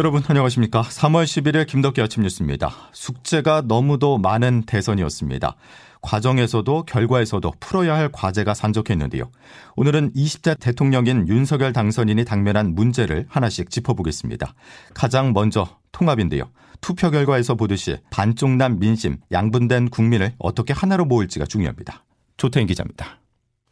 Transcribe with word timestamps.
여러분 0.00 0.22
안녕하십니까? 0.26 0.80
3월 0.80 1.24
11일 1.24 1.66
김덕기 1.66 2.00
아침 2.00 2.22
뉴스입니다. 2.22 2.72
숙제가 2.92 3.64
너무도 3.66 4.16
많은 4.16 4.62
대선이었습니다. 4.62 5.56
과정에서도 6.00 6.84
결과에서도 6.84 7.52
풀어야 7.60 7.96
할 7.96 8.08
과제가 8.10 8.54
산적했는데요. 8.54 9.30
오늘은 9.76 10.14
20대 10.14 10.58
대통령인 10.58 11.28
윤석열 11.28 11.74
당선인이 11.74 12.24
당면한 12.24 12.74
문제를 12.74 13.26
하나씩 13.28 13.68
짚어보겠습니다. 13.68 14.54
가장 14.94 15.34
먼저 15.34 15.68
통합인데요. 15.92 16.44
투표 16.80 17.10
결과에서 17.10 17.56
보듯이 17.56 17.98
반쪽남 18.08 18.78
민심, 18.78 19.18
양분된 19.30 19.90
국민을 19.90 20.32
어떻게 20.38 20.72
하나로 20.72 21.04
모을지가 21.04 21.44
중요합니다. 21.44 22.06
조태인 22.38 22.66
기자입니다. 22.66 23.20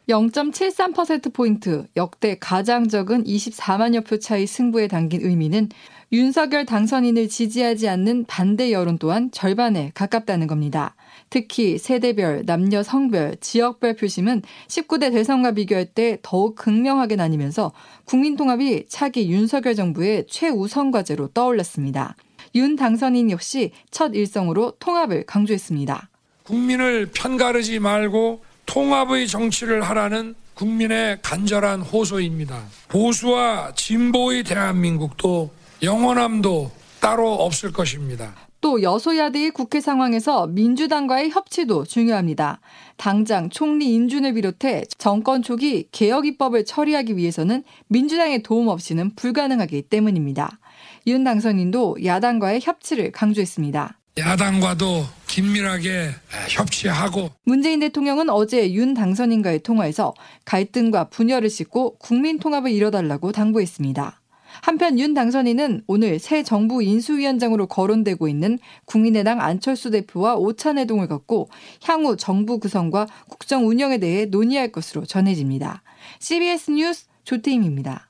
0.73%포인트 0.09 1.87
역대 1.97 2.39
가장 2.41 2.89
적은 2.89 3.25
24만여 3.25 4.07
표 4.07 4.19
차이 4.19 4.47
승부에 4.47 4.89
담긴 4.89 5.21
의미는 5.23 5.69
윤석열 6.11 6.65
당선인을 6.65 7.29
지지하지 7.29 7.87
않는 7.91 8.25
반대 8.27 8.73
여론 8.73 8.97
또한 8.99 9.31
절반에 9.31 9.93
가깝다는 9.95 10.47
겁니다. 10.47 10.95
특히 11.29 11.77
세대별, 11.77 12.45
남녀 12.47 12.83
성별, 12.83 13.37
지역별 13.39 13.97
표심은 13.97 14.41
19대 14.69 15.13
대선과 15.13 15.53
비교할 15.53 15.85
때 15.85 16.17
더욱 16.23 16.55
극명하게 16.57 17.17
나뉘면서 17.17 17.73
국민통합이 18.07 18.87
차기 18.89 19.31
윤석열 19.31 19.75
정부의 19.75 20.25
최우선 20.27 20.91
과제로 20.91 21.29
떠올랐습니다. 21.29 22.17
윤 22.55 22.77
당선인 22.77 23.31
역시 23.31 23.73
첫 23.91 24.15
일성으로 24.15 24.73
통합을 24.79 25.27
강조했습니다. 25.27 26.09
국민을 26.45 27.11
편가르지 27.13 27.79
말고 27.79 28.48
통합의 28.69 29.27
정치를 29.27 29.83
하라는 29.83 30.35
국민의 30.55 31.19
간절한 31.23 31.81
호소입니다. 31.81 32.63
보수와 32.89 33.73
진보의 33.75 34.45
대한민국도 34.45 35.51
영원함도 35.83 36.71
따로 37.01 37.33
없을 37.33 37.73
것입니다. 37.73 38.35
또 38.61 38.83
여소야대의 38.83 39.53
국회 39.53 39.81
상황에서 39.81 40.49
민주당과의 40.49 41.31
협치도 41.31 41.85
중요합니다. 41.85 42.61
당장 42.97 43.49
총리 43.49 43.95
인준을 43.95 44.35
비롯해 44.35 44.85
정권 44.99 45.43
초기 45.43 45.89
개혁 45.91 46.27
입법을 46.27 46.65
처리하기 46.65 47.17
위해서는 47.17 47.63
민주당의 47.87 48.43
도움 48.43 48.69
없이는 48.69 49.15
불가능하기 49.15 49.83
때문입니다. 49.83 50.59
윤 51.07 51.25
당선인도 51.25 51.99
야당과의 52.05 52.61
협치를 52.63 53.13
강조했습니다. 53.13 53.98
야당과도 54.19 55.05
긴밀하게 55.29 56.11
협치하고 56.49 57.31
문재인 57.45 57.79
대통령은 57.79 58.31
어제 58.31 58.73
윤 58.73 58.93
당선인과의 58.93 59.61
통화에서 59.61 60.13
갈등과 60.45 61.05
분열을 61.11 61.49
씻고 61.49 61.99
국민 61.99 62.41
통합을 62.41 62.73
이뤄달라고 62.73 63.31
당부했습니다. 63.31 64.21
한편 64.63 64.99
윤 64.99 65.15
당선인은 65.15 65.83
오늘 65.87 66.19
새 66.19 66.43
정부 66.43 66.83
인수위원장으로 66.83 67.69
거론되고 67.69 68.27
있는 68.27 68.59
국민의당 68.87 69.41
안철수 69.41 69.91
대표와 69.93 70.35
오찬회동을 70.35 71.07
갖고 71.07 71.49
향후 71.85 72.17
정부 72.17 72.59
구성과 72.59 73.07
국정 73.29 73.69
운영에 73.69 73.99
대해 73.99 74.25
논의할 74.25 74.73
것으로 74.73 75.05
전해집니다. 75.05 75.83
CBS 76.19 76.73
뉴스 76.73 77.07
조태임입니다. 77.23 78.08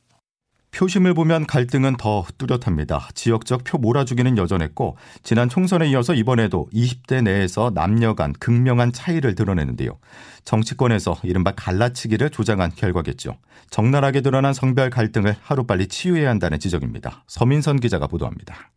표심을 0.78 1.12
보면 1.12 1.46
갈등은 1.46 1.96
더 1.96 2.24
뚜렷합니다. 2.38 3.08
지역적 3.12 3.64
표 3.64 3.78
몰아주기는 3.78 4.38
여전했고 4.38 4.96
지난 5.24 5.48
총선에 5.48 5.90
이어서 5.90 6.14
이번에도 6.14 6.68
20대 6.72 7.20
내에서 7.24 7.72
남녀 7.74 8.14
간 8.14 8.32
극명한 8.34 8.92
차이를 8.92 9.34
드러내는데요. 9.34 9.98
정치권에서 10.44 11.16
이른바 11.24 11.50
갈라치기를 11.56 12.30
조장한 12.30 12.70
결과겠죠. 12.76 13.38
적나라하게 13.70 14.20
드러난 14.20 14.54
성별 14.54 14.88
갈등을 14.88 15.34
하루빨리 15.42 15.88
치유해야 15.88 16.30
한다는 16.30 16.60
지적입니다. 16.60 17.24
서민선 17.26 17.80
기자가 17.80 18.06
보도합니다. 18.06 18.70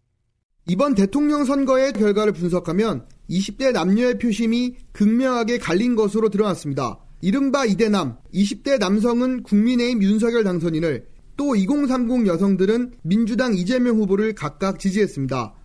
이번 0.67 0.95
대통령 0.95 1.45
선거의 1.45 1.93
결과를 1.93 2.33
분석하면 2.33 3.05
20대 3.29 3.73
남녀의 3.73 4.17
표심이 4.17 4.75
극명하게 4.91 5.59
갈린 5.59 5.95
것으로 5.95 6.29
드러났습니다. 6.29 6.97
이른바 7.21 7.65
이대남, 7.65 8.17
20대 8.33 8.79
남성은 8.79 9.43
국민의힘 9.43 10.01
윤석열 10.01 10.43
당선인을 10.43 11.10
또 11.41 11.55
2030 11.55 12.27
여성들은 12.27 12.91
민주당 13.01 13.55
이재명 13.55 13.95
후보를 13.95 14.35
각각 14.35 14.77
지지했습니다. 14.77 15.55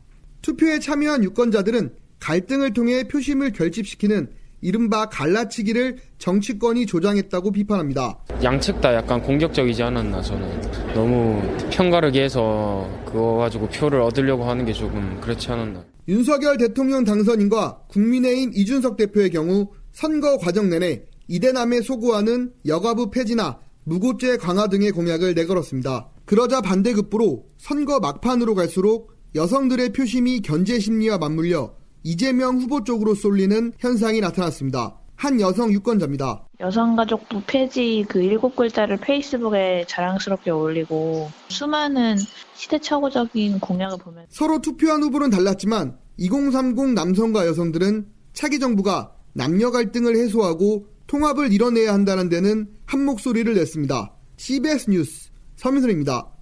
투표에 0.41 0.78
참여한 0.78 1.22
유권자들은 1.22 1.92
갈등을 2.19 2.72
통해 2.72 3.04
표심을 3.04 3.53
결집시키는 3.53 4.31
이른바 4.62 5.10
갈라치기를 5.10 5.98
정치권이 6.16 6.86
조장했다고 6.86 7.53
비판합니다. 7.53 8.19
양측 8.42 8.81
다 8.81 8.94
약간 8.94 9.20
공격적이지 9.20 9.82
않았나 9.82 10.22
저는 10.22 10.62
너무 10.94 11.42
편가르게 11.70 12.22
해서 12.22 12.88
그거 13.04 13.34
가지고 13.34 13.69
표를 13.69 14.00
얻으려고 14.00 14.44
하는 14.44 14.65
게 14.65 14.72
조금 14.72 15.20
그렇지 15.20 15.53
않았나. 15.53 15.84
윤석열 16.09 16.56
대통령 16.56 17.04
당선인과 17.04 17.82
국민의힘 17.88 18.53
이준석 18.54 18.97
대표의 18.97 19.28
경우 19.28 19.69
선거 19.92 20.38
과정 20.38 20.70
내내 20.70 21.03
이대남에 21.28 21.82
소구하는 21.82 22.53
여가부 22.65 23.10
폐지나 23.10 23.59
무고죄 23.88 24.36
강화 24.38 24.66
등의 24.66 24.91
공약을 24.91 25.34
내걸었습니다. 25.34 26.08
그러자 26.24 26.60
반대급부로 26.60 27.44
선거 27.56 28.00
막판으로 28.00 28.56
갈수록 28.56 29.12
여성들의 29.36 29.92
표심이 29.92 30.41
견제 30.41 30.80
심리와 30.80 31.19
맞물려 31.19 31.72
이재명 32.02 32.58
후보 32.58 32.82
쪽으로 32.82 33.14
쏠리는 33.14 33.72
현상이 33.78 34.20
나타났습니다. 34.20 34.98
한 35.14 35.41
여성 35.41 35.72
유권자입니다. 35.72 36.48
여성가족부 36.58 37.42
폐지 37.47 38.04
그 38.08 38.20
일곱 38.20 38.56
글자를 38.56 38.97
페이스북에 38.97 39.84
자랑스럽게 39.86 40.50
올리고 40.50 41.30
수많은 41.48 42.16
시대착오적인 42.54 43.60
공약을 43.60 43.98
보면 43.98 44.26
서로 44.30 44.60
투표한 44.60 45.04
후보는 45.04 45.30
달랐지만 45.30 45.97
2030 46.16 46.88
남성과 46.91 47.47
여성들은 47.47 48.06
차기 48.32 48.58
정부가 48.58 49.12
남녀 49.32 49.70
갈등을 49.70 50.16
해소하고 50.16 50.86
통합을 51.06 51.53
이뤄내야 51.53 51.93
한다는 51.93 52.28
데는 52.28 52.69
한 52.87 53.05
목소리를 53.05 53.53
냈습니다. 53.55 54.12
CBS 54.37 54.91
뉴스 54.91 55.31
서민선입니다. 55.56 56.37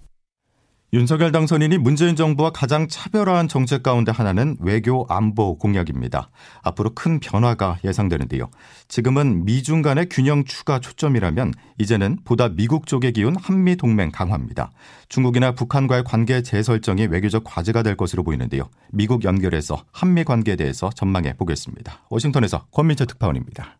윤석열 0.95 1.33
당선인이 1.33 1.77
문재인 1.79 2.15
정부와 2.15 2.51
가장 2.51 2.87
차별화한 2.87 3.49
정책 3.49 3.83
가운데 3.83 4.13
하나는 4.13 4.57
외교 4.61 5.05
안보 5.09 5.59
공약입니다. 5.59 6.31
앞으로 6.63 6.95
큰 6.95 7.19
변화가 7.19 7.79
예상되는데요. 7.85 8.49
지금은 8.87 9.45
미중 9.45 9.83
간의 9.83 10.07
균형 10.09 10.45
추가 10.45 10.79
초점이라면 10.79 11.53
이제는 11.79 12.19
보다 12.25 12.49
미국 12.49 12.87
쪽에 12.87 13.11
기운 13.11 13.35
한미 13.35 13.75
동맹 13.75 14.13
강화입니다. 14.13 14.71
중국이나 15.09 15.51
북한과의 15.57 16.05
관계 16.05 16.43
재설정이 16.43 17.07
외교적 17.07 17.43
과제가 17.43 17.83
될 17.83 17.97
것으로 17.97 18.23
보이는데요. 18.23 18.69
미국 18.93 19.25
연결해서 19.25 19.85
한미 19.91 20.23
관계에 20.23 20.55
대해서 20.55 20.91
전망해 20.91 21.37
보겠습니다. 21.37 22.05
워싱턴에서 22.09 22.67
권민철 22.71 23.09
특파원입니다. 23.09 23.79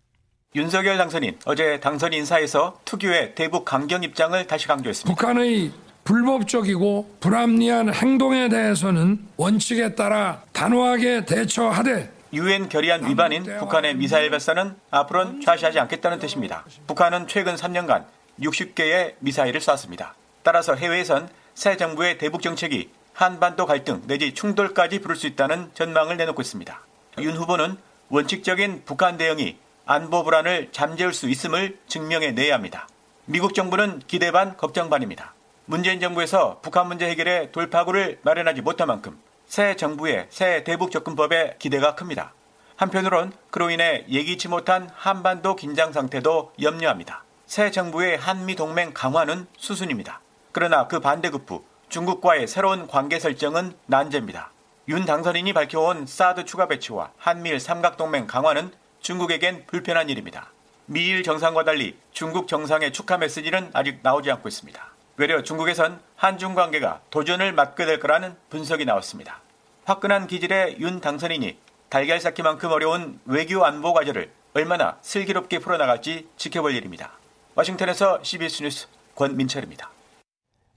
윤석열 0.57 0.97
당선인 0.97 1.37
어제 1.47 1.81
당선 1.81 2.13
인사에서 2.13 2.79
특유의 2.85 3.35
대북 3.35 3.65
강경 3.65 4.05
입장을 4.05 4.47
다시 4.47 4.69
강조했습니다. 4.69 5.13
북한의 5.13 5.73
불법적이고 6.05 7.17
불합리한 7.19 7.93
행동에 7.93 8.49
대해서는 8.49 9.19
원칙에 9.37 9.97
따라 9.97 10.43
단호하게 10.53 11.25
대처하되 11.25 12.13
유엔 12.33 12.69
결의안 12.69 13.05
위반인 13.05 13.43
북한의 13.43 13.97
미사일 13.97 14.31
발사는 14.31 14.77
앞으로는 14.91 15.41
좌시하지 15.41 15.81
않겠다는 15.81 16.21
뜻입니다. 16.21 16.65
북한은 16.87 17.27
최근 17.27 17.57
3년간 17.57 18.05
60개의 18.41 19.15
미사일을 19.19 19.61
쐈습니다. 19.61 20.15
따라서 20.45 20.77
해외에선 20.77 21.29
새 21.55 21.77
정부의 21.77 22.19
대북 22.19 22.43
정책이 22.43 22.91
한반도 23.13 23.67
갈등 23.67 24.03
내지 24.07 24.35
충돌까지 24.35 25.01
부를 25.01 25.17
수 25.17 25.27
있다는 25.27 25.71
전망을 25.75 26.17
내놓고 26.17 26.43
있습니다. 26.43 26.81
윤 27.19 27.37
후보는 27.37 27.77
원칙적인 28.09 28.83
북한 28.85 29.17
대응이 29.17 29.57
안보 29.87 30.25
불안을 30.25 30.71
잠재울 30.73 31.13
수 31.13 31.29
있음을 31.29 31.79
증명해 31.89 32.31
내야 32.33 32.55
합니다. 32.55 32.89
미국 33.27 33.55
정부는 33.55 34.01
기대 34.07 34.33
반 34.33 34.57
걱정 34.57 34.89
반입니다. 34.89 35.35
문재인 35.67 36.01
정부에서 36.01 36.61
북한 36.63 36.89
문제 36.89 37.07
해결에 37.07 37.51
돌파구를 37.51 38.19
마련하지 38.23 38.63
못한 38.63 38.89
만큼 38.89 39.19
새 39.47 39.77
정부의 39.77 40.29
새 40.31 40.65
대북 40.65 40.91
접근법에 40.91 41.57
기대가 41.59 41.95
큽니다. 41.95 42.33
한편으론 42.77 43.33
그로 43.51 43.69
인해 43.69 44.07
예기치 44.09 44.49
못한 44.49 44.91
한반도 44.95 45.55
긴장 45.55 45.93
상태도 45.93 46.55
염려합니다. 46.63 47.23
새 47.45 47.71
정부의 47.71 48.17
한미 48.17 48.57
동맹 48.57 48.95
강화는 48.95 49.47
수순입니다. 49.59 50.23
그러나 50.53 50.89
그 50.89 50.99
반대급부 50.99 51.63
중국과의 51.91 52.47
새로운 52.47 52.87
관계 52.87 53.19
설정은 53.19 53.77
난제입니다. 53.85 54.51
윤 54.89 55.05
당선인이 55.05 55.53
밝혀온 55.53 56.07
사드 56.07 56.47
추가 56.47 56.69
배치와 56.69 57.13
한미일 57.19 57.61
삼각동맹 57.61 58.27
강화는 58.27 58.73
중국에겐 59.05 59.65
불편한 59.67 60.09
일입니다. 60.09 60.51
미일 60.87 61.23
정상과 61.23 61.65
달리 61.65 61.95
중국 62.13 62.49
정상의 62.49 62.91
축하 62.91 63.19
메시지는 63.19 63.69
아직 63.75 63.99
나오지 64.03 64.31
않고 64.31 64.49
있습니다. 64.49 64.83
외려 65.19 65.43
중국에선 65.43 66.01
한중 66.17 66.55
관계가 66.55 67.03
도전을 67.11 67.53
맞게 67.53 67.85
될 67.85 68.01
거라는 68.01 68.35
분석이 68.49 68.87
나왔습니다. 68.87 69.43
화끈한 69.85 70.27
기질의 70.27 70.81
윤 70.81 71.03
당선인이 71.03 71.59
달걀 71.91 72.19
쌓기만큼 72.19 72.71
어려운 72.73 73.21
외교 73.27 73.63
안보 73.63 73.93
과제를 73.93 74.31
얼마나 74.55 74.97
슬기롭게 75.03 75.59
풀어나갈지 75.59 76.27
지켜볼 76.39 76.75
일입니다. 76.75 77.13
워싱턴에서 77.57 78.21
CBS 78.23 78.63
뉴스 78.63 78.87
권민철입니다. 79.17 79.94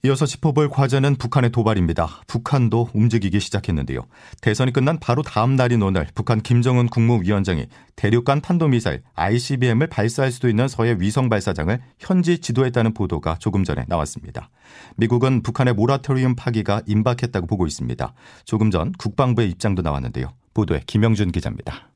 이어서 0.04 0.26
짚어볼 0.26 0.68
과제는 0.68 1.16
북한의 1.16 1.50
도발입니다. 1.50 2.22
북한도 2.28 2.90
움직이기 2.94 3.40
시작했는데요. 3.40 4.06
대선이 4.40 4.72
끝난 4.72 5.00
바로 5.00 5.22
다음 5.22 5.56
날인 5.56 5.82
오늘 5.82 6.06
북한 6.14 6.40
김정은 6.40 6.86
국무위원장이 6.86 7.66
대륙간 7.96 8.40
탄도미사일 8.40 9.02
ICBM을 9.14 9.88
발사할 9.88 10.30
수도 10.30 10.48
있는 10.48 10.68
서해 10.68 10.96
위성 11.00 11.28
발사장을 11.28 11.80
현지 11.98 12.38
지도했다는 12.38 12.94
보도가 12.94 13.38
조금 13.40 13.64
전에 13.64 13.84
나왔습니다. 13.88 14.50
미국은 14.96 15.42
북한의 15.42 15.74
모라토리움 15.74 16.36
파기가 16.36 16.82
임박했다고 16.86 17.48
보고 17.48 17.66
있습니다. 17.66 18.14
조금 18.44 18.70
전 18.70 18.92
국방부의 18.92 19.50
입장도 19.50 19.82
나왔는데요. 19.82 20.32
보도에 20.54 20.80
김영준 20.86 21.32
기자입니다. 21.32 21.90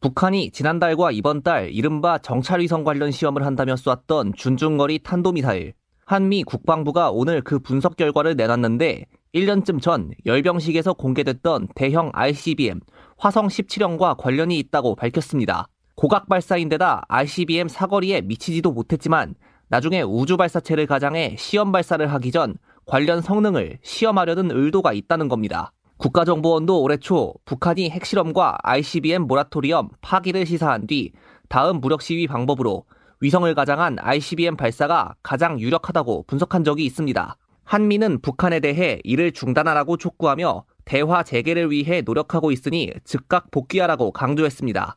북한이 0.00 0.50
지난달과 0.50 1.12
이번 1.12 1.42
달 1.42 1.70
이른바 1.70 2.18
정찰위성 2.18 2.82
관련 2.82 3.12
시험을 3.12 3.46
한다며 3.46 3.76
쏘았던 3.76 4.34
준중거리 4.36 5.00
탄도미사일 5.04 5.74
한미 6.08 6.42
국방부가 6.42 7.10
오늘 7.10 7.42
그 7.42 7.58
분석 7.58 7.98
결과를 7.98 8.34
내놨는데 8.34 9.04
1년쯤 9.34 9.82
전 9.82 10.10
열병식에서 10.24 10.94
공개됐던 10.94 11.68
대형 11.74 12.10
ICBM 12.14 12.80
화성 13.18 13.48
17형과 13.48 14.16
관련이 14.16 14.58
있다고 14.58 14.94
밝혔습니다. 14.94 15.68
고각 15.96 16.26
발사인데다 16.30 17.02
ICBM 17.08 17.68
사거리에 17.68 18.22
미치지도 18.22 18.72
못했지만 18.72 19.34
나중에 19.68 20.00
우주 20.00 20.38
발사체를 20.38 20.86
가장해 20.86 21.36
시험 21.38 21.72
발사를 21.72 22.10
하기 22.10 22.32
전 22.32 22.54
관련 22.86 23.20
성능을 23.20 23.76
시험하려는 23.82 24.50
의도가 24.50 24.94
있다는 24.94 25.28
겁니다. 25.28 25.72
국가정보원도 25.98 26.80
올해 26.80 26.96
초 26.96 27.34
북한이 27.44 27.90
핵실험과 27.90 28.56
ICBM 28.62 29.26
모라토리엄 29.26 29.90
파기를 30.00 30.46
시사한 30.46 30.86
뒤 30.86 31.12
다음 31.50 31.82
무력 31.82 32.00
시위 32.00 32.26
방법으로 32.26 32.84
위성을 33.20 33.52
가장한 33.54 33.96
ICBM 34.00 34.56
발사가 34.56 35.14
가장 35.22 35.58
유력하다고 35.58 36.24
분석한 36.28 36.62
적이 36.62 36.84
있습니다. 36.86 37.36
한미는 37.64 38.20
북한에 38.22 38.60
대해 38.60 39.00
이를 39.02 39.32
중단하라고 39.32 39.96
촉구하며 39.96 40.64
대화 40.84 41.22
재개를 41.22 41.70
위해 41.70 42.00
노력하고 42.00 42.52
있으니 42.52 42.92
즉각 43.04 43.50
복귀하라고 43.50 44.12
강조했습니다. 44.12 44.96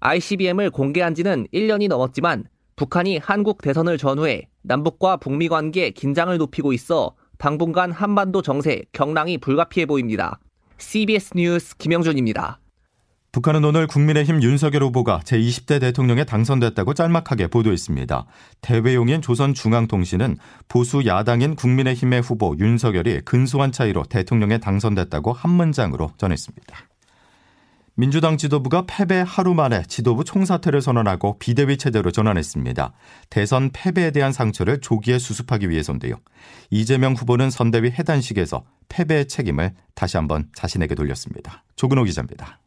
ICBM을 0.00 0.70
공개한 0.70 1.14
지는 1.14 1.46
1년이 1.52 1.88
넘었지만 1.88 2.44
북한이 2.76 3.18
한국 3.18 3.62
대선을 3.62 3.98
전후해 3.98 4.48
남북과 4.62 5.16
북미 5.16 5.48
관계 5.48 5.90
긴장을 5.90 6.36
높이고 6.36 6.72
있어 6.72 7.14
당분간 7.38 7.90
한반도 7.90 8.42
정세 8.42 8.82
경랑이 8.92 9.38
불가피해 9.38 9.86
보입니다. 9.86 10.38
CBS 10.78 11.32
뉴스 11.36 11.76
김영준입니다. 11.76 12.61
북한은 13.32 13.64
오늘 13.64 13.86
국민의힘 13.86 14.42
윤석열 14.42 14.82
후보가 14.82 15.20
제20대 15.24 15.80
대통령에 15.80 16.24
당선됐다고 16.24 16.92
짤막하게 16.92 17.46
보도했습니다. 17.46 18.26
대외용인 18.60 19.22
조선중앙통신은 19.22 20.36
보수 20.68 21.06
야당인 21.06 21.56
국민의힘의 21.56 22.20
후보 22.20 22.54
윤석열이 22.58 23.22
근소한 23.22 23.72
차이로 23.72 24.02
대통령에 24.02 24.58
당선됐다고 24.58 25.32
한 25.32 25.50
문장으로 25.50 26.10
전했습니다. 26.18 26.76
민주당 27.94 28.36
지도부가 28.36 28.84
패배 28.86 29.24
하루 29.26 29.54
만에 29.54 29.82
지도부 29.88 30.24
총사퇴를 30.24 30.82
선언하고 30.82 31.38
비대위 31.38 31.78
체제로 31.78 32.10
전환했습니다. 32.10 32.92
대선 33.30 33.70
패배에 33.72 34.10
대한 34.10 34.32
상처를 34.32 34.82
조기에 34.82 35.18
수습하기 35.18 35.70
위해서인데요. 35.70 36.16
이재명 36.68 37.14
후보는 37.14 37.48
선대위 37.48 37.92
해단식에서 37.92 38.64
패배의 38.90 39.28
책임을 39.28 39.72
다시 39.94 40.18
한번 40.18 40.50
자신에게 40.54 40.94
돌렸습니다. 40.94 41.64
조근호 41.76 42.04
기자입니다. 42.04 42.61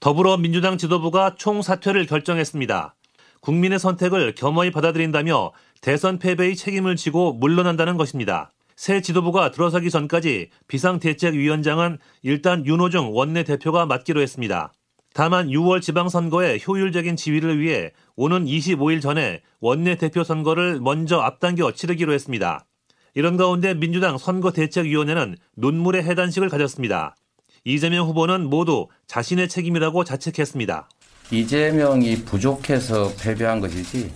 더불어민주당 0.00 0.78
지도부가 0.78 1.34
총 1.36 1.60
사퇴를 1.60 2.06
결정했습니다. 2.06 2.94
국민의 3.42 3.78
선택을 3.78 4.34
겸허히 4.34 4.70
받아들인다며 4.70 5.52
대선 5.82 6.18
패배의 6.18 6.56
책임을 6.56 6.96
지고 6.96 7.34
물러난다는 7.34 7.98
것입니다. 7.98 8.50
새 8.76 9.02
지도부가 9.02 9.50
들어서기 9.50 9.90
전까지 9.90 10.48
비상대책위원장은 10.68 11.98
일단 12.22 12.64
윤호중 12.64 13.14
원내대표가 13.14 13.84
맡기로 13.84 14.22
했습니다. 14.22 14.72
다만 15.12 15.48
6월 15.48 15.82
지방선거의 15.82 16.62
효율적인 16.66 17.16
지휘를 17.16 17.60
위해 17.60 17.92
오는 18.16 18.46
25일 18.46 19.02
전에 19.02 19.42
원내대표 19.60 20.24
선거를 20.24 20.80
먼저 20.80 21.20
앞당겨 21.20 21.72
치르기로 21.72 22.14
했습니다. 22.14 22.64
이런 23.14 23.36
가운데 23.36 23.74
민주당 23.74 24.16
선거대책위원회는 24.16 25.36
눈물의 25.56 26.04
해단식을 26.04 26.48
가졌습니다. 26.48 27.16
이재명 27.64 28.06
후보는 28.06 28.48
모두 28.48 28.88
자신의 29.06 29.48
책임이라고 29.48 30.04
자책했습니다. 30.04 30.88
이재명이 31.30 32.24
부족해서 32.24 33.12
패배한 33.20 33.60
것이지 33.60 34.10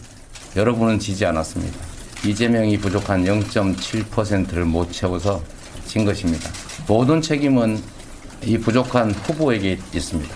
여러분은 0.57 0.99
지지 0.99 1.27
않았습니다. 1.27 1.79
이재명이 2.27 2.79
부족한 2.79 3.25
0.7%를 3.25 4.65
못 4.65 4.91
채워서 4.91 5.43
진 5.87 6.05
것입니다. 6.05 6.49
모든 6.89 7.21
책임은 7.21 7.79
이 8.47 8.59
부족한 8.59 9.11
후보에게 9.11 9.79
있습니다. 9.95 10.35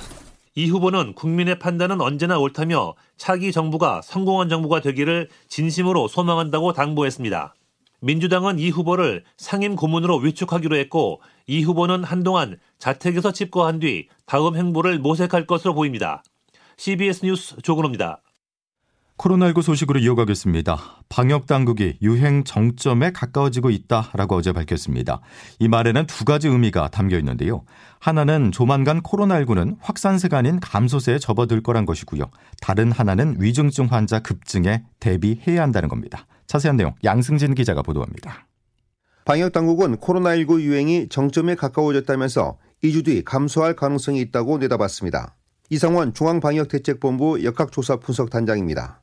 이 0.54 0.68
후보는 0.68 1.14
국민의 1.14 1.58
판단은 1.58 2.00
언제나 2.00 2.38
옳다며 2.38 2.94
차기 3.16 3.52
정부가 3.52 4.02
성공한 4.02 4.48
정부가 4.48 4.80
되기를 4.80 5.28
진심으로 5.48 6.08
소망한다고 6.08 6.72
당부했습니다. 6.74 7.54
민주당은 8.00 8.58
이 8.58 8.70
후보를 8.70 9.24
상임 9.36 9.76
고문으로 9.76 10.18
위촉하기로 10.18 10.76
했고 10.76 11.20
이 11.48 11.64
후보는 11.64 12.04
한동안 12.04 12.58
자택에서 12.78 13.32
집거한 13.32 13.80
뒤 13.80 14.08
다음 14.26 14.56
행보를 14.56 14.98
모색할 15.00 15.46
것으로 15.46 15.74
보입니다. 15.74 16.22
CBS 16.76 17.24
뉴스 17.24 17.56
조근호입니다. 17.62 18.22
코로나19 19.18 19.62
소식으로 19.62 19.98
이어가겠습니다. 19.98 21.02
방역 21.08 21.46
당국이 21.46 21.98
유행 22.02 22.44
정점에 22.44 23.10
가까워지고 23.10 23.70
있다라고 23.70 24.36
어제 24.36 24.52
밝혔습니다. 24.52 25.20
이 25.58 25.66
말에는 25.66 26.06
두 26.06 26.24
가지 26.24 26.46
의미가 26.46 26.88
담겨 26.88 27.18
있는데요. 27.18 27.64
하나는 27.98 28.52
조만간 28.52 29.02
코로나19는 29.02 29.78
확산세가 29.80 30.38
아닌 30.38 30.60
감소세에 30.60 31.18
접어들 31.18 31.62
거란 31.62 31.84
것이고요. 31.84 32.30
다른 32.60 32.92
하나는 32.92 33.36
위중증 33.40 33.86
환자 33.86 34.20
급증에 34.20 34.84
대비해야 35.00 35.62
한다는 35.62 35.88
겁니다. 35.88 36.26
자세한 36.46 36.76
내용 36.76 36.94
양승진 37.02 37.54
기자가 37.54 37.82
보도합니다. 37.82 38.47
방역 39.28 39.52
당국은 39.52 39.98
코로나19 39.98 40.62
유행이 40.62 41.10
정점에 41.10 41.54
가까워졌다면서 41.54 42.56
2주 42.82 43.04
뒤 43.04 43.22
감소할 43.22 43.76
가능성이 43.76 44.22
있다고 44.22 44.56
내다봤습니다. 44.56 45.36
이상원 45.68 46.14
중앙방역대책본부 46.14 47.44
역학조사 47.44 47.96
분석단장입니다. 47.96 49.02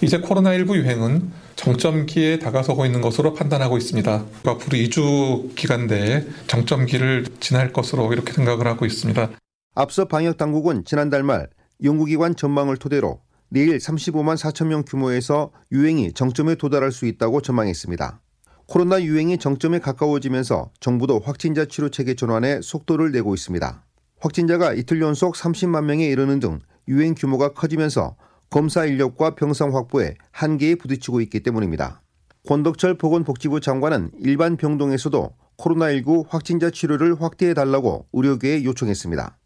이제 0.00 0.20
코로나19 0.20 0.76
유행은 0.76 1.28
정점기에 1.56 2.38
다가서고 2.38 2.86
있는 2.86 3.00
것으로 3.00 3.34
판단하고 3.34 3.76
있습니다. 3.76 4.24
앞으로 4.44 4.78
2주 4.78 5.56
기간 5.56 5.88
내에 5.88 6.24
정점기를 6.46 7.26
지날 7.40 7.72
것으로 7.72 8.12
이렇게 8.12 8.32
생각을 8.32 8.68
하고 8.68 8.86
있습니다. 8.86 9.30
앞서 9.74 10.04
방역 10.04 10.36
당국은 10.36 10.84
지난달 10.84 11.24
말 11.24 11.48
연구기관 11.82 12.36
전망을 12.36 12.76
토대로 12.76 13.22
내일 13.48 13.78
35만 13.78 14.36
4천 14.36 14.68
명 14.68 14.84
규모에서 14.86 15.50
유행이 15.72 16.12
정점에 16.12 16.54
도달할 16.54 16.92
수 16.92 17.06
있다고 17.06 17.40
전망했습니다. 17.40 18.20
코로나 18.66 19.02
유행이 19.02 19.38
정점에 19.38 19.78
가까워지면서 19.78 20.70
정부도 20.80 21.20
확진자 21.20 21.66
치료 21.66 21.90
체계 21.90 22.14
전환에 22.14 22.60
속도를 22.62 23.12
내고 23.12 23.34
있습니다. 23.34 23.84
확진자가 24.20 24.72
이틀 24.72 25.02
연속 25.02 25.34
30만 25.34 25.84
명에 25.84 26.06
이르는 26.06 26.40
등 26.40 26.60
유행 26.88 27.14
규모가 27.14 27.52
커지면서 27.52 28.16
검사 28.48 28.86
인력과 28.86 29.34
병상 29.34 29.74
확보에 29.74 30.14
한계에 30.30 30.76
부딪히고 30.76 31.20
있기 31.22 31.40
때문입니다. 31.40 32.00
권덕철 32.48 32.96
보건복지부 32.96 33.60
장관은 33.60 34.10
일반 34.18 34.56
병동에서도 34.56 35.30
코로나19 35.58 36.26
확진자 36.28 36.70
치료를 36.70 37.20
확대해 37.20 37.54
달라고 37.54 38.06
의료계에 38.12 38.64
요청했습니다. 38.64 39.38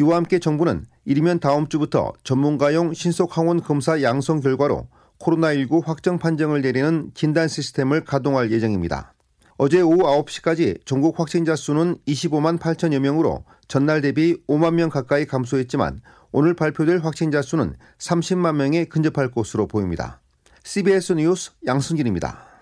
이와 0.00 0.16
함께 0.16 0.40
정부는 0.40 0.84
이르면 1.04 1.38
다음 1.38 1.68
주부터 1.68 2.12
전문가용 2.24 2.92
신속 2.94 3.36
항원 3.36 3.60
검사 3.60 4.02
양성 4.02 4.40
결과로 4.40 4.88
코로나19 5.20 5.84
확정 5.84 6.18
판정을 6.18 6.62
내리는 6.62 7.10
진단 7.14 7.48
시스템을 7.48 8.04
가동할 8.04 8.50
예정입니다. 8.50 9.14
어제 9.56 9.80
오후 9.80 9.98
9시까지 9.98 10.84
전국 10.84 11.18
확진자 11.20 11.54
수는 11.54 11.96
25만 12.06 12.58
8천여 12.58 12.98
명으로 12.98 13.44
전날 13.68 14.00
대비 14.00 14.36
5만 14.48 14.74
명 14.74 14.90
가까이 14.90 15.26
감소했지만 15.26 16.00
오늘 16.32 16.54
발표될 16.54 16.98
확진자 16.98 17.40
수는 17.42 17.76
30만 17.98 18.56
명에 18.56 18.86
근접할 18.86 19.30
것으로 19.30 19.68
보입니다. 19.68 20.20
CBS 20.64 21.12
뉴스 21.12 21.52
양승길입니다. 21.64 22.53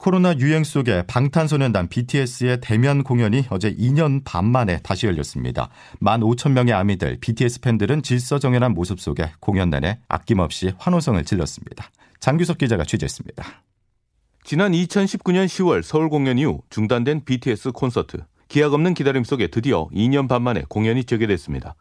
코로나 0.00 0.34
유행 0.38 0.64
속에 0.64 1.02
방탄소년단 1.06 1.88
BTS의 1.88 2.62
대면 2.62 3.04
공연이 3.04 3.44
어제 3.50 3.74
2년 3.74 4.22
반 4.24 4.46
만에 4.46 4.80
다시 4.82 5.06
열렸습니다. 5.06 5.68
1만 6.00 6.22
5천 6.22 6.52
명의 6.52 6.72
아미들, 6.72 7.18
BTS 7.20 7.60
팬들은 7.60 8.00
질서정연한 8.00 8.72
모습 8.72 8.98
속에 8.98 9.30
공연 9.40 9.68
내내 9.68 9.98
아낌없이 10.08 10.72
환호성을 10.78 11.22
질렀습니다. 11.22 11.90
장규석 12.18 12.56
기자가 12.56 12.84
취재했습니다. 12.84 13.44
지난 14.42 14.72
2019년 14.72 15.44
10월 15.44 15.82
서울 15.82 16.08
공연 16.08 16.38
이후 16.38 16.62
중단된 16.70 17.26
BTS 17.26 17.72
콘서트. 17.72 18.24
기약 18.48 18.72
없는 18.72 18.94
기다림 18.94 19.22
속에 19.22 19.48
드디어 19.48 19.86
2년 19.88 20.30
반 20.30 20.40
만에 20.40 20.64
공연이 20.70 21.04
재개됐습니다. 21.04 21.74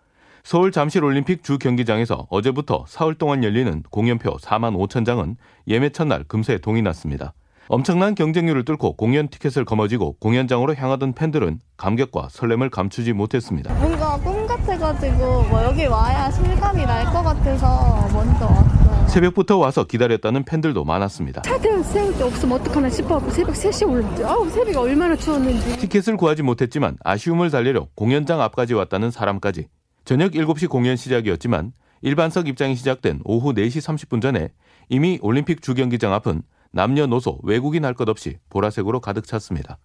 서울 0.44 0.74
잠실 0.74 1.06
올림픽 1.06 1.42
주 1.42 1.58
경기장에서 1.58 2.28
어제부터 2.30 2.84
사흘 2.86 3.16
동안 3.16 3.46
열리는 3.46 3.82
공연표 3.90 4.36
4만 4.36 4.76
5천 4.76 5.06
장은 5.06 5.38
예매 5.70 5.88
첫날 5.88 6.26
금세 6.26 6.58
동이 6.58 6.82
났습니다. 6.82 7.34
엄청난 7.72 8.16
경쟁률을 8.16 8.66
뚫고 8.66 8.94
공연 8.94 9.28
티켓을 9.28 9.64
거머쥐고 9.64 10.14
공연장으로 10.20 10.74
향하던 10.74 11.14
팬들은 11.14 11.60
감격과 11.78 12.30
설렘을 12.32 12.72
감추지 12.72 13.14
못했습니다. 13.14 13.72
뭔가 13.76 14.18
꿈 14.18 14.48
같아가지고 14.48 15.44
뭐 15.44 15.64
여기 15.64 15.86
와야 15.86 16.32
실감이 16.32 16.84
날 16.88 17.06
것 17.14 17.22
같아서 17.22 18.10
먼저 18.12 18.46
왔어요. 18.46 19.08
새벽부터 19.10 19.58
와서 19.58 19.84
기다렸다는 19.84 20.46
팬들도 20.46 20.84
많았습니다. 20.84 21.44
차들 21.44 21.84
세울 21.84 22.12
데 22.18 22.24
없으면 22.24 22.60
어떡하나 22.60 22.90
싶어갖고 22.90 23.30
새벽 23.30 23.54
3시에 23.54 23.88
올라왔죠. 23.88 24.28
아우 24.28 24.50
새벽이 24.50 24.76
얼마나 24.76 25.16
추웠는지. 25.16 25.78
티켓을 25.78 26.18
구하지 26.18 26.42
못했지만 26.42 26.98
아쉬움을 27.06 27.52
달래려 27.52 27.88
공연장 27.94 28.42
앞까지 28.42 28.74
왔다는 28.74 29.12
사람까지 29.12 29.68
저녁 30.06 30.32
7시 30.32 30.70
공연 30.70 30.96
시작이었지만 30.96 31.74
일반석 32.02 32.48
입장이 32.48 32.76
시작된 32.76 33.22
오후 33.26 33.54
4시 33.54 33.78
30분 33.80 34.24
전에 34.24 34.50
이미 34.90 35.20
올림픽 35.22 35.62
주경기장 35.62 36.14
앞은 36.14 36.42
남녀노소 36.72 37.40
외국인 37.44 37.86
할 37.86 37.94
것 37.94 38.08
없이 38.10 38.38
보라색으로 38.50 39.00
가득 39.00 39.26
찼습니다. 39.28 39.78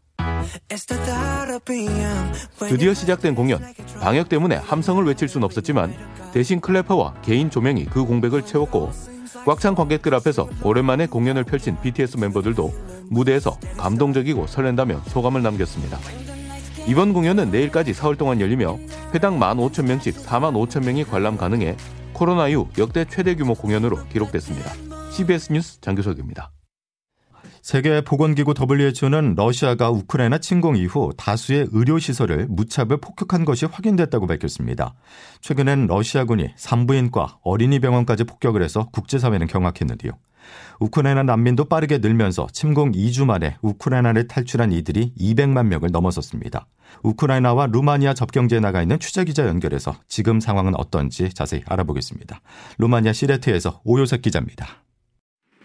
드디어 2.69 2.95
시작된 2.95 3.35
공연. 3.35 3.61
방역 4.00 4.29
때문에 4.29 4.57
함성을 4.57 5.05
외칠 5.05 5.29
순 5.29 5.43
없었지만 5.45 5.95
대신 6.33 6.61
클래퍼와 6.61 7.14
개인 7.23 7.50
조명이 7.50 7.87
그 7.87 8.05
공백을 8.05 8.43
채웠고 8.43 8.91
꽉 9.47 9.61
찬 9.61 9.75
관객들 9.75 10.14
앞에서 10.14 10.49
오랜만에 10.62 11.07
공연을 11.07 11.45
펼친 11.45 11.79
BTS 11.81 12.17
멤버들도 12.19 12.73
무대에서 13.11 13.59
감동적이고 13.76 14.47
설렌다며 14.47 15.00
소감을 15.09 15.43
남겼습니다. 15.43 15.99
이번 16.87 17.12
공연은 17.12 17.50
내일까지 17.50 17.95
사흘 17.95 18.17
동안 18.17 18.41
열리며 18.41 18.79
회당 19.14 19.38
15,000명씩 19.38 20.25
4만 20.25 20.55
5천명이 20.69 21.09
관람 21.09 21.37
가능해 21.37 21.76
코로나 22.12 22.49
이후 22.49 22.69
역대 22.79 23.05
최대 23.05 23.35
규모 23.35 23.55
공연으로 23.55 24.07
기록됐습니다. 24.09 24.71
CBS 25.12 25.53
뉴스 25.53 25.81
장교석입니다. 25.81 26.50
세계보건기구 27.64 28.52
WHO는 28.61 29.37
러시아가 29.37 29.88
우크라이나 29.88 30.37
침공 30.37 30.76
이후 30.76 31.12
다수의 31.16 31.68
의료시설을 31.73 32.47
무차별 32.50 32.99
폭격한 32.99 33.47
것이 33.47 33.64
확인됐다고 33.64 34.26
밝혔습니다. 34.26 34.94
최근엔 35.40 35.87
러시아군이 35.87 36.50
산부인과 36.56 37.38
어린이 37.42 37.78
병원까지 37.80 38.25
폭격을 38.25 38.62
해서 38.62 38.90
국제사회는 38.92 39.47
경악했는데요. 39.47 40.12
우크라이나 40.78 41.23
난민도 41.23 41.64
빠르게 41.64 41.99
늘면서 41.99 42.49
침공 42.52 42.92
2주 42.92 43.25
만에 43.25 43.56
우크라이나를 43.62 44.28
탈출한 44.28 44.71
이들이 44.71 45.14
200만 45.18 45.68
명을 45.68 45.88
넘어섰습니다. 45.90 46.66
우크라이나와 47.02 47.68
루마니아 47.68 48.12
접경지에 48.12 48.61
나가 48.61 48.83
있는 48.83 48.99
취재기자 48.99 49.49
연결해서 49.49 49.94
지금 50.06 50.38
상황은 50.38 50.75
어떤지 50.76 51.30
자세히 51.33 51.62
알아보겠습니다. 51.64 52.42
루마니아 52.76 53.14
시레트에서 53.14 53.80
오요석 53.85 54.21
기자입니다. 54.21 54.84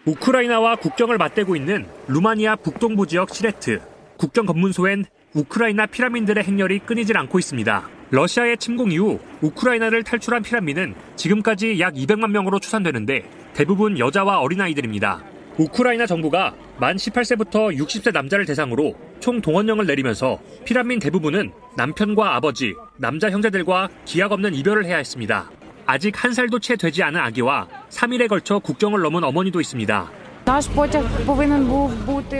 우크라이나와 0.06 0.76
국경을 0.76 1.18
맞대고 1.18 1.56
있는 1.56 1.86
루마니아 2.08 2.56
북동부 2.56 3.06
지역 3.06 3.34
시레트. 3.34 3.80
국경 4.16 4.46
검문소엔 4.46 5.04
우크라이나 5.34 5.86
피라민들의 5.86 6.42
행렬이 6.42 6.80
끊이질 6.80 7.18
않고 7.18 7.38
있습니다. 7.38 7.88
러시아의 8.10 8.56
침공 8.56 8.92
이후 8.92 9.20
우크라이나를 9.42 10.02
탈출한 10.02 10.42
피라민은 10.42 10.94
지금까지 11.16 11.78
약 11.80 11.94
200만 11.94 12.30
명으로 12.30 12.58
추산되는데 12.58 13.28
대부분 13.54 13.98
여자와 13.98 14.40
어린아이들입니다. 14.40 15.22
우크라이나 15.58 16.06
정부가 16.06 16.54
만 16.78 16.96
18세부터 16.96 17.76
60세 17.76 18.12
남자를 18.12 18.46
대상으로 18.46 18.94
총 19.20 19.42
동원령을 19.42 19.86
내리면서 19.86 20.40
피라민 20.64 20.98
대부분은 20.98 21.52
남편과 21.76 22.36
아버지, 22.36 22.74
남자 22.96 23.30
형제들과 23.30 23.88
기약 24.06 24.32
없는 24.32 24.54
이별을 24.54 24.86
해야 24.86 24.96
했습니다. 24.96 25.50
아직 25.90 26.22
한 26.22 26.32
살도 26.32 26.60
채 26.60 26.76
되지 26.76 27.02
않은 27.02 27.20
아기와 27.20 27.66
3일에 27.90 28.28
걸쳐 28.28 28.60
국경을 28.60 29.00
넘은 29.00 29.24
어머니도 29.24 29.60
있습니다. 29.60 30.19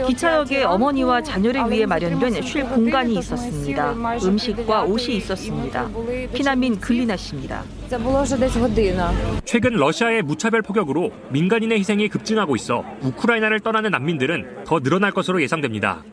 기차역에 0.07 0.63
어머니와 0.63 1.21
자녀를 1.21 1.69
위해 1.71 1.85
마련된 1.85 2.41
쉴 2.41 2.65
공간이 2.65 3.15
있었습니다. 3.15 3.93
음식과 4.23 4.83
옷이 4.83 5.15
있었습니다. 5.17 5.89
피난민 6.33 6.79
글리나 6.79 7.15
씨입니다. 7.15 7.63
최근 9.45 9.73
러시아의 9.73 10.23
무차별 10.23 10.61
포격으로 10.61 11.11
민간인의 11.29 11.79
희생이 11.79 12.09
급증하고 12.09 12.55
있어 12.57 12.83
우크라이나를 13.01 13.61
떠나는 13.61 13.91
난민들은 13.91 14.63
더 14.65 14.79
늘어날 14.79 15.11
것으로 15.11 15.41
예상됩니다. 15.41 16.03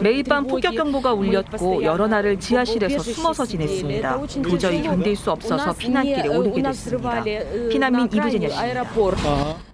매일 0.00 0.24
밤 0.24 0.46
폭격 0.46 0.74
경보가 0.74 1.12
울렸고 1.12 1.82
여러 1.84 2.06
날을 2.06 2.40
지하실에서 2.40 2.98
숨어서 2.98 3.46
지냈습니다. 3.46 4.20
도저히 4.42 4.82
견딜 4.82 5.16
수 5.16 5.30
없어서 5.30 5.72
피난길에 5.72 6.28
오르게 6.28 6.62
됐습니다. 6.62 7.22
피난민 7.70 8.06
이브제냐 8.12 8.48
씨입니다. 8.48 9.68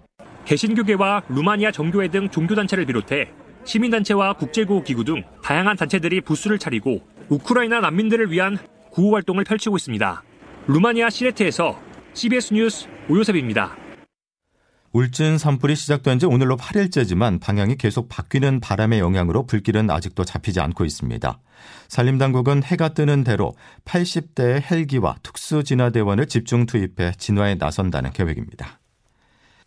개신교계와 0.44 1.22
루마니아 1.28 1.70
정교회 1.70 2.08
등 2.08 2.28
종교단체를 2.28 2.86
비롯해 2.86 3.30
시민단체와 3.64 4.34
국제구호기구 4.34 5.04
등 5.04 5.22
다양한 5.42 5.76
단체들이 5.76 6.20
부스를 6.20 6.58
차리고 6.58 7.02
우크라이나 7.28 7.80
난민들을 7.80 8.30
위한 8.30 8.58
구호 8.90 9.14
활동을 9.14 9.44
펼치고 9.44 9.76
있습니다. 9.76 10.22
루마니아 10.66 11.10
시레트에서 11.10 11.80
CBS 12.12 12.54
뉴스 12.54 12.86
오요셉입니다. 13.08 13.76
울진 14.92 15.38
산불이 15.38 15.74
시작된 15.74 16.20
지 16.20 16.26
오늘로 16.26 16.56
8일째지만 16.56 17.40
방향이 17.40 17.76
계속 17.76 18.08
바뀌는 18.08 18.60
바람의 18.60 19.00
영향으로 19.00 19.44
불길은 19.44 19.90
아직도 19.90 20.24
잡히지 20.24 20.60
않고 20.60 20.84
있습니다. 20.84 21.40
산림당국은 21.88 22.62
해가 22.62 22.90
뜨는 22.90 23.24
대로 23.24 23.54
80대의 23.86 24.62
헬기와 24.70 25.16
특수진화대원을 25.24 26.26
집중 26.26 26.66
투입해 26.66 27.14
진화에 27.18 27.56
나선다는 27.56 28.12
계획입니다. 28.12 28.78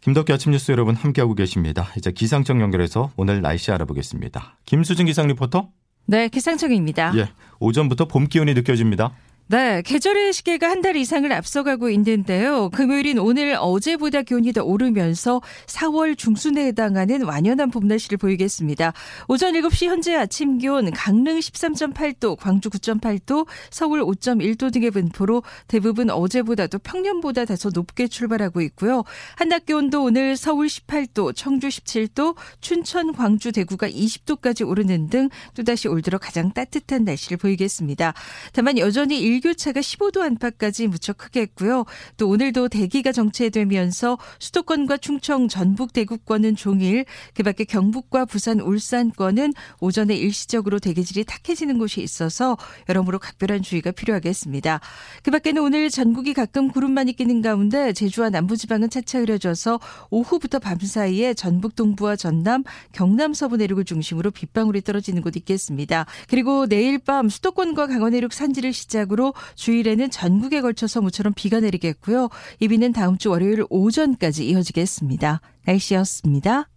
김덕기 0.07 0.31
아침 0.31 0.53
뉴스 0.53 0.71
여러분 0.71 0.95
함께하고 0.95 1.35
계십니다. 1.35 1.89
이제 1.97 2.13
기상청 2.13 2.61
연결해서 2.61 3.11
오늘 3.17 3.41
날씨 3.41 3.73
알아보겠습니다. 3.73 4.55
김수진 4.63 5.05
기상 5.05 5.27
리포터. 5.27 5.67
네, 6.05 6.29
기상청입니다. 6.29 7.11
예, 7.17 7.27
오전부터 7.59 8.05
봄 8.05 8.27
기운이 8.27 8.53
느껴집니다. 8.53 9.11
네, 9.49 9.81
계절의 9.81 10.33
시계가 10.33 10.69
한 10.69 10.81
달 10.81 10.95
이상을 10.95 11.29
앞서가고 11.31 11.89
있는데요. 11.89 12.69
금요일인 12.69 13.17
오늘 13.17 13.55
어제보다 13.59 14.21
기온이 14.21 14.53
더 14.53 14.63
오르면서 14.63 15.41
4월 15.65 16.17
중순에 16.17 16.65
해당하는 16.67 17.23
완연한 17.23 17.71
봄 17.71 17.87
날씨를 17.87 18.17
보이겠습니다. 18.17 18.93
오전 19.27 19.53
7시 19.53 19.87
현재 19.87 20.15
아침 20.15 20.59
기온 20.59 20.91
강릉 20.91 21.39
13.8도, 21.39 22.37
광주 22.37 22.69
9.8도, 22.69 23.47
서울 23.71 24.01
5.1도 24.01 24.71
등의 24.71 24.91
분포로 24.91 25.43
대부분 25.67 26.09
어제보다도 26.09 26.79
평년보다 26.79 27.45
다소 27.45 27.71
높게 27.73 28.07
출발하고 28.07 28.61
있고요. 28.61 29.03
한낮 29.35 29.65
기온도 29.65 30.03
오늘 30.03 30.37
서울 30.37 30.67
18도, 30.67 31.33
청주 31.35 31.69
17도, 31.69 32.35
춘천, 32.61 33.13
광주, 33.13 33.51
대구가 33.51 33.89
20도까지 33.89 34.67
오르는 34.67 35.09
등 35.09 35.29
또다시 35.55 35.87
올 35.87 36.01
들어 36.01 36.17
가장 36.17 36.53
따뜻한 36.53 37.03
날씨를 37.03 37.37
보이겠습니다. 37.37 38.13
다만 38.53 38.77
여전히 38.77 39.19
일 39.19 39.36
교차가 39.41 39.79
15도 39.79 40.21
안팎까지 40.21 40.87
무척 40.87 41.17
크겠고요. 41.17 41.85
또 42.17 42.29
오늘도 42.29 42.69
대기가 42.69 43.11
정체되면서 43.11 44.17
수도권과 44.39 44.97
충청, 44.97 45.47
전북, 45.47 45.93
대구권은 45.93 46.55
종일, 46.55 47.05
그밖에 47.33 47.63
경북과 47.63 48.25
부산, 48.25 48.59
울산권은 48.59 49.53
오전에 49.79 50.15
일시적으로 50.15 50.79
대기질이 50.79 51.25
탁해지는 51.25 51.79
곳이 51.79 52.01
있어서 52.01 52.57
여러모로 52.89 53.19
각별한 53.19 53.63
주의가 53.63 53.91
필요하겠습니다. 53.91 54.79
그밖에는 55.23 55.61
오늘 55.61 55.89
전국이 55.89 56.33
가끔 56.33 56.69
구름만이 56.69 57.13
끼는 57.13 57.41
가운데 57.41 57.93
제주와 57.93 58.29
남부지방은 58.29 58.89
차차 58.89 59.19
흐려져서 59.19 59.79
오후부터 60.11 60.59
밤 60.59 60.77
사이에 60.79 61.33
전북 61.33 61.75
동부와 61.75 62.15
전남, 62.15 62.63
경남 62.91 63.33
서부 63.33 63.57
내륙을 63.57 63.83
중심으로 63.83 64.31
빗방울이 64.31 64.81
떨어지는 64.81 65.21
곳 65.21 65.35
있겠습니다. 65.35 66.05
그리고 66.27 66.67
내일 66.67 66.99
밤 66.99 67.29
수도권과 67.29 67.87
강원 67.87 68.11
내륙 68.11 68.33
산지를 68.33 68.73
시작 68.73 69.07
주일에는 69.55 70.09
전국에 70.09 70.61
걸쳐서 70.61 71.01
모처럼 71.01 71.33
비가 71.35 71.59
내리겠고요. 71.59 72.29
이 72.59 72.67
비는 72.67 72.93
다음 72.93 73.17
주 73.17 73.29
월요일 73.29 73.63
오전까지 73.69 74.47
이어지겠습니다. 74.47 75.41
날씨였습니다. 75.65 76.69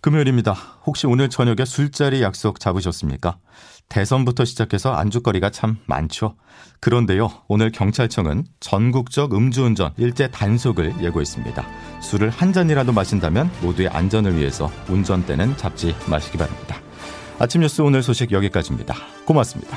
금요일입니다. 0.00 0.52
혹시 0.86 1.06
오늘 1.06 1.28
저녁에 1.28 1.64
술자리 1.64 2.22
약속 2.22 2.60
잡으셨습니까? 2.60 3.38
대선부터 3.88 4.44
시작해서 4.44 4.92
안주거리가 4.92 5.50
참 5.50 5.78
많죠. 5.86 6.36
그런데요, 6.80 7.28
오늘 7.48 7.72
경찰청은 7.72 8.44
전국적 8.60 9.34
음주운전 9.34 9.94
일제 9.96 10.28
단속을 10.30 11.02
예고했습니다. 11.02 11.66
술을 12.02 12.30
한 12.30 12.52
잔이라도 12.52 12.92
마신다면 12.92 13.50
모두의 13.62 13.88
안전을 13.88 14.36
위해서 14.36 14.70
운전대는 14.88 15.56
잡지 15.56 15.94
마시기 16.08 16.38
바랍니다. 16.38 16.76
아침 17.38 17.60
뉴스 17.60 17.82
오늘 17.82 18.02
소식 18.02 18.32
여기까지입니다. 18.32 18.94
고맙습니다. 19.24 19.76